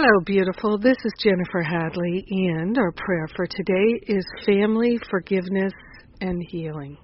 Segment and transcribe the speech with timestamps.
[0.00, 0.78] Hello, beautiful.
[0.78, 5.72] This is Jennifer Hadley, and our prayer for today is family forgiveness
[6.20, 6.96] and healing.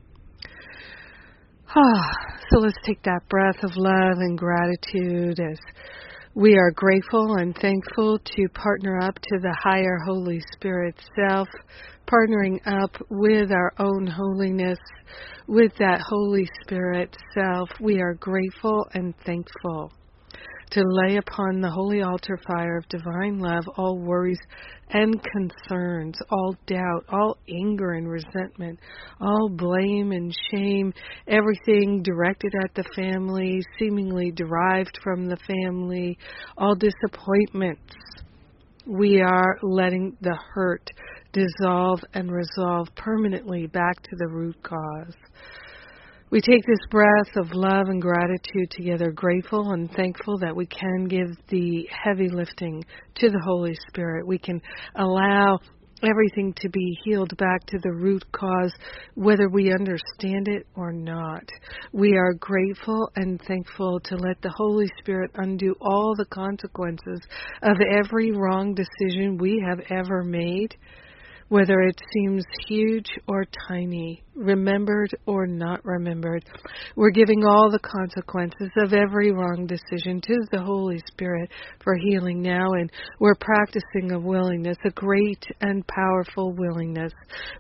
[1.75, 2.11] Ah,
[2.49, 5.59] so let's take that breath of love and gratitude as
[6.37, 11.49] we are grateful and thankful to partner up to the higher Holy Spirit self,
[12.07, 14.79] partnering up with our own holiness,
[15.49, 17.69] with that Holy Spirit self.
[17.81, 19.91] We are grateful and thankful
[20.75, 24.41] to lay upon the holy altar fire of divine love all worries
[24.91, 28.79] and concerns, all doubt, all anger and resentment,
[29.21, 30.93] all blame and shame,
[31.29, 36.19] everything directed at the family, seemingly derived from the family,
[36.59, 37.95] all disappointments.
[38.87, 40.91] We are letting the hurt
[41.33, 45.15] dissolve and resolve permanently back to the root cause.
[46.35, 51.05] We take this breath of love and gratitude together, grateful and thankful that we can
[51.05, 52.85] give the heavy lifting
[53.21, 54.27] to the Holy Spirit.
[54.27, 54.61] We can
[54.97, 55.61] allow
[56.03, 58.73] everything to be healed back to the root cause,
[59.15, 61.49] whether we understand it or not.
[61.93, 67.21] We are grateful and thankful to let the Holy Spirit undo all the consequences
[67.63, 70.75] of every wrong decision we have ever made
[71.49, 76.45] whether it seems huge or tiny, remembered or not remembered.
[76.97, 81.51] We're giving all the consequences of every wrong decision to the Holy Spirit
[81.83, 87.13] for healing now, and we're practicing a willingness, a great and powerful willingness.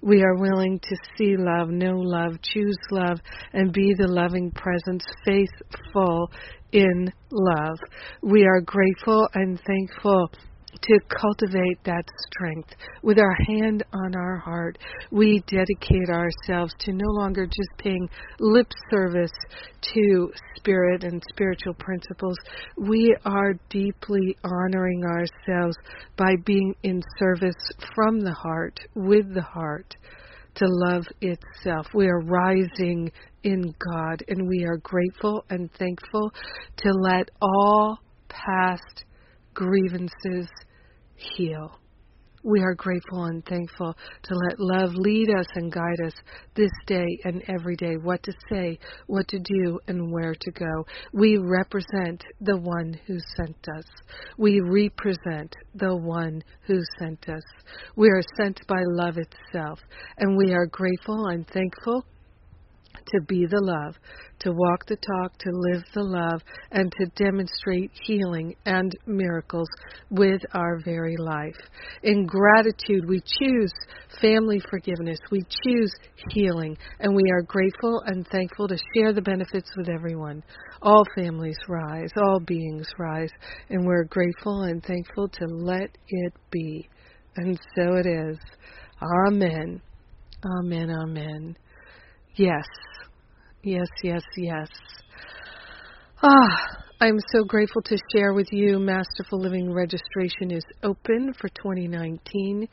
[0.03, 3.21] We are willing to see love, know love, choose love,
[3.53, 6.31] and be the loving presence, faithful
[6.73, 7.79] in love.
[8.23, 10.31] We are grateful and thankful
[10.85, 12.71] to cultivate that strength.
[13.03, 14.79] With our hand on our heart,
[15.11, 19.33] we dedicate ourselves to no longer just paying lip service
[19.81, 22.37] to spirit and spiritual principles.
[22.77, 25.77] We are deeply honoring ourselves
[26.17, 29.97] by being in service from the heart, with the heart
[30.57, 31.87] to love itself.
[31.95, 33.11] We are rising
[33.43, 36.31] in God and we are grateful and thankful
[36.79, 39.05] to let all past
[39.55, 40.49] grievances
[41.17, 41.79] heal.
[42.47, 46.13] We are grateful and thankful to let love lead us and guide us
[46.55, 50.85] this day and every day what to say, what to do, and where to go.
[51.15, 53.87] We represent the one who sent us.
[54.37, 57.43] We represent the one who sent us.
[57.97, 59.81] We are sent by love itself,
[60.19, 62.05] and we are grateful and thankful
[63.07, 63.95] to be the love,
[64.41, 69.69] to walk the talk, to live the love, and to demonstrate healing and miracles
[70.11, 71.57] with our very life.
[72.03, 73.73] In gratitude, we choose
[74.21, 75.93] family forgiveness, we choose
[76.31, 80.43] healing, and we are grateful and thankful to share the benefits with everyone.
[80.83, 83.31] All families rise, all beings rise,
[83.71, 86.89] and we're grateful and thankful to let it be.
[87.37, 88.39] And so it is.
[89.27, 89.81] Amen.
[90.45, 90.91] Amen.
[90.91, 91.57] Amen.
[92.37, 92.65] Yes.
[93.65, 94.69] Yes, yes, yes.
[96.23, 96.57] Ah,
[97.01, 98.79] I'm so grateful to share with you.
[98.79, 102.69] Masterful Living registration is open for 2019,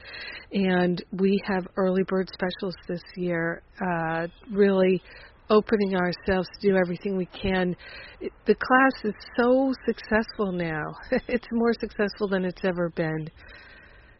[0.51, 3.63] and we have early bird specials this year.
[3.79, 5.01] Uh, really
[5.49, 7.73] opening ourselves to do everything we can.
[8.19, 10.83] It, the class is so successful now.
[11.29, 13.29] it's more successful than it's ever been,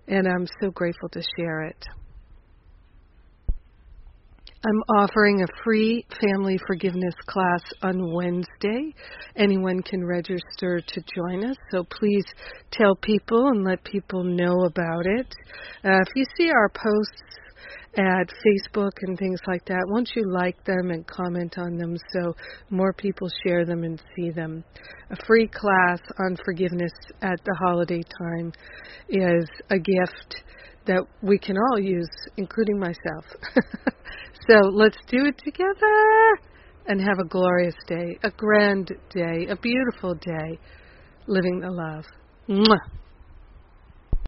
[0.08, 1.86] and I'm so grateful to share it.
[4.64, 8.94] I'm offering a free family forgiveness class on Wednesday.
[9.36, 12.26] Anyone can register to join us, so please
[12.72, 15.36] tell people and let people know about it.
[15.84, 17.24] Uh, if you see our posts
[17.98, 22.36] at Facebook and things like that, won't you like them and comment on them so
[22.70, 24.64] more people share them and see them?
[25.10, 28.54] A free class on forgiveness at the holiday time
[29.10, 30.44] is a gift
[30.86, 33.26] that we can all use, including myself.
[34.48, 36.40] so let's do it together
[36.88, 40.60] and have a glorious day, a grand day, a beautiful day,
[41.28, 42.06] living the love.
[42.50, 43.01] Mwah.